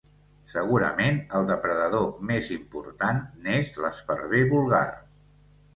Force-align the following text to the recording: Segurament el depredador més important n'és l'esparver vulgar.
Segurament 0.53 1.19
el 1.41 1.45
depredador 1.51 2.09
més 2.31 2.49
important 2.57 3.21
n'és 3.45 3.71
l'esparver 3.87 4.45
vulgar. 4.57 4.87